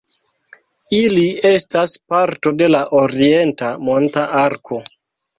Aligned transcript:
Ili 0.99 1.25
estas 1.49 1.93
parto 2.13 2.53
de 2.61 2.69
la 2.75 2.79
Orienta 3.01 3.69
Monta 3.91 4.23
Arko. 4.45 4.81